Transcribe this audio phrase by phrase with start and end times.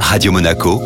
[0.00, 0.80] Radio Monaco,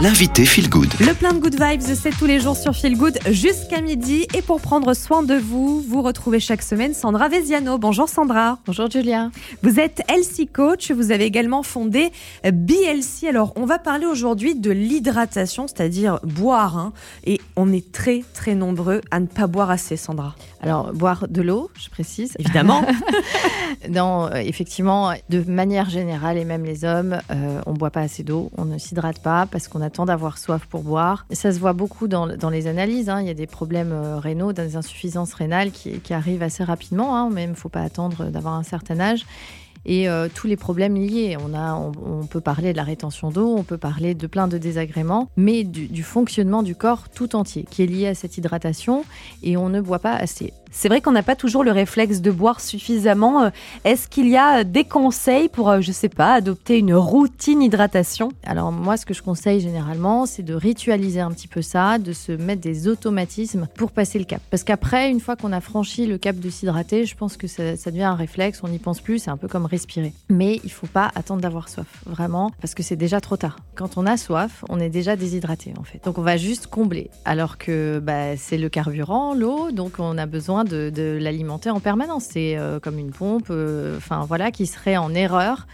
[0.00, 0.92] l'invité Feel Good.
[1.00, 4.26] Le plein de good vibes, c'est tous les jours sur Feel Good jusqu'à midi.
[4.34, 7.78] Et pour prendre soin de vous, vous retrouvez chaque semaine Sandra Veziano.
[7.78, 8.58] Bonjour Sandra.
[8.66, 9.30] Bonjour Julia.
[9.62, 12.10] Vous êtes LC Coach, vous avez également fondé
[12.44, 13.28] BLC.
[13.28, 16.76] Alors, on va parler aujourd'hui de l'hydratation, c'est-à-dire boire.
[16.76, 16.92] hein.
[17.24, 20.34] Et on est très, très nombreux à ne pas boire assez, Sandra.
[20.60, 22.34] Alors, boire de l'eau, je précise.
[22.38, 22.84] Évidemment.
[23.90, 28.00] Non, euh, effectivement, de manière générale, et même les hommes, euh, on ne boit pas
[28.00, 31.26] assez d'eau, on ne s'hydrate pas parce qu'on attend d'avoir soif pour boire.
[31.30, 33.08] Ça se voit beaucoup dans, dans les analyses.
[33.08, 33.20] hein.
[33.22, 37.16] Il y a des problèmes euh, rénaux, des insuffisances rénales qui, qui arrivent assez rapidement.
[37.16, 37.30] hein.
[37.30, 39.24] Même, il ne faut pas attendre d'avoir un certain âge.
[39.88, 41.36] Et euh, tous les problèmes liés.
[41.40, 44.58] On, a, on, peut parler de la rétention d'eau, on peut parler de plein de
[44.58, 49.04] désagréments, mais du, du fonctionnement du corps tout entier qui est lié à cette hydratation
[49.44, 50.52] et on ne boit pas assez.
[50.78, 53.44] C'est vrai qu'on n'a pas toujours le réflexe de boire suffisamment.
[53.44, 53.50] Euh,
[53.84, 58.28] Est-ce qu'il y a des conseils pour, euh, je sais pas, adopter une routine hydratation?
[58.44, 62.12] Alors moi, ce que je conseille généralement, c'est de ritualiser un petit peu ça, de
[62.12, 64.42] se mettre des automatismes pour passer le cap.
[64.50, 67.74] Parce qu'après, une fois qu'on a franchi le cap de s'hydrater, je pense que ça,
[67.86, 70.12] devient un réflexe, on n'y pense plus, c'est un peu comme respirer.
[70.28, 73.56] Mais il faut pas attendre d'avoir soif, vraiment, parce que c'est déjà trop tard.
[73.76, 76.04] Quand on a soif, on est déjà déshydraté en fait.
[76.04, 80.26] Donc on va juste combler, alors que bah, c'est le carburant, l'eau, donc on a
[80.26, 82.26] besoin de, l'alimenter en permanence.
[82.30, 85.66] C'est euh, comme une pompe, euh, enfin voilà, qui serait en erreur.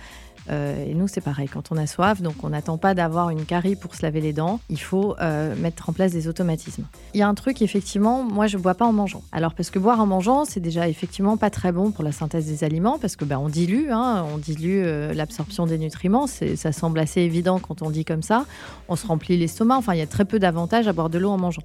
[0.51, 1.49] Euh, et nous, c'est pareil.
[1.49, 4.33] Quand on a soif, donc on n'attend pas d'avoir une carie pour se laver les
[4.33, 4.59] dents.
[4.71, 5.15] Il faut
[5.57, 6.85] mettre en place des automatismes.
[7.15, 9.23] Il y a un truc, effectivement, moi, je bois pas en mangeant.
[9.31, 12.47] Alors, parce que boire en mangeant, c'est déjà effectivement pas très bon pour la synthèse
[12.47, 14.83] des aliments, parce que ben, on dilue, hein, on dilue
[15.15, 16.27] l'absorption des nutriments.
[16.27, 18.45] Ça semble assez évident quand on dit comme ça.
[18.89, 19.77] On se remplit l'estomac.
[19.77, 21.63] Enfin, il y a très peu d'avantages à boire de l'eau en mangeant.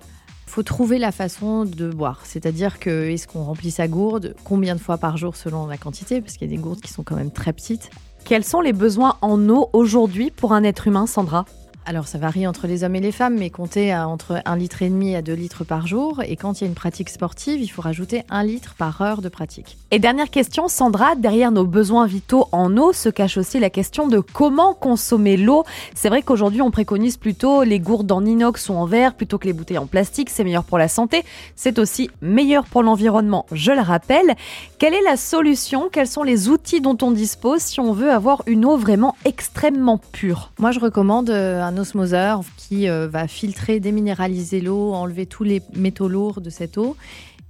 [0.47, 2.21] Faut trouver la façon de boire.
[2.25, 6.21] C'est-à-dire que est-ce qu'on remplit sa gourde Combien de fois par jour selon la quantité?
[6.21, 7.91] Parce qu'il y a des gourdes qui sont quand même très petites.
[8.25, 11.45] Quels sont les besoins en eau aujourd'hui pour un être humain, Sandra?
[11.89, 14.81] Alors ça varie entre les hommes et les femmes, mais comptez à entre 1 litre
[14.81, 16.21] et demi à 2 litres par jour.
[16.27, 19.21] Et quand il y a une pratique sportive, il faut rajouter 1 litre par heure
[19.21, 19.77] de pratique.
[19.91, 24.09] Et dernière question, Sandra, derrière nos besoins vitaux en eau se cache aussi la question
[24.09, 25.63] de comment consommer l'eau.
[25.95, 29.45] C'est vrai qu'aujourd'hui, on préconise plutôt les gourdes en inox ou en verre plutôt que
[29.45, 30.29] les bouteilles en plastique.
[30.29, 31.23] C'est meilleur pour la santé.
[31.55, 34.35] C'est aussi meilleur pour l'environnement, je le rappelle.
[34.77, 35.87] Quelle est la solution?
[35.89, 39.99] Quels sont les outils dont on dispose si on veut avoir une eau vraiment extrêmement
[40.11, 40.51] pure?
[40.59, 45.61] Moi, je recommande euh, un osmoseur qui euh, va filtrer, déminéraliser l'eau, enlever tous les
[45.75, 46.95] métaux lourds de cette eau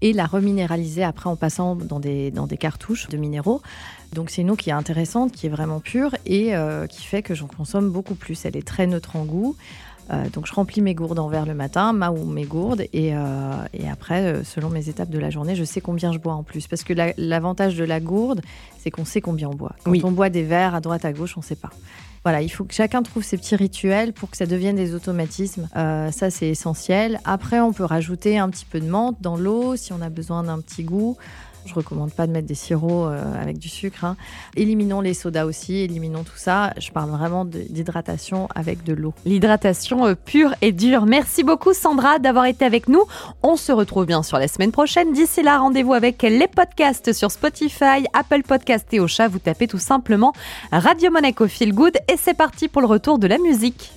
[0.02, 3.62] et la reminéraliser après en passant dans des, dans des cartouches de minéraux.
[4.14, 7.24] Donc c'est une eau qui est intéressante, qui est vraiment pure et euh, qui fait
[7.24, 8.46] que j'en consomme beaucoup plus.
[8.46, 9.56] Elle est très neutre en goût.
[10.12, 13.14] Euh, donc je remplis mes gourdes en verre le matin, ma ou mes gourdes, et,
[13.14, 16.44] euh, et après, selon mes étapes de la journée, je sais combien je bois en
[16.44, 16.66] plus.
[16.68, 18.42] Parce que la- l'avantage de la gourde,
[18.80, 19.76] c'est qu'on sait combien on boit.
[19.84, 20.02] Quand Oui.
[20.06, 21.72] on boit des verres à droite, à gauche, on ne sait pas.
[22.28, 25.70] Voilà, il faut que chacun trouve ses petits rituels pour que ça devienne des automatismes.
[25.78, 27.22] Euh, ça, c'est essentiel.
[27.24, 30.44] Après, on peut rajouter un petit peu de menthe dans l'eau si on a besoin
[30.44, 31.16] d'un petit goût.
[31.68, 34.06] Je recommande pas de mettre des sirops euh, avec du sucre.
[34.06, 34.16] hein.
[34.56, 36.74] Éliminons les sodas aussi, éliminons tout ça.
[36.80, 39.14] Je parle vraiment d'hydratation avec de l'eau.
[39.26, 41.06] L'hydratation euh, pure et dure.
[41.06, 43.04] Merci beaucoup Sandra d'avoir été avec nous.
[43.44, 45.14] On se retrouve bien sûr la semaine prochaine.
[45.14, 49.28] D'ici là, rendez-vous avec les podcasts sur Spotify, Apple Podcast et Ocha.
[49.28, 50.34] Vous tapez tout simplement
[50.72, 53.86] Radio Monaco Feel Good et c'est parti pour le retour de la musique.